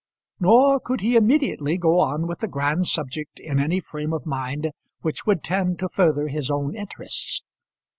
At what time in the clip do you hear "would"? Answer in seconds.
5.27-5.43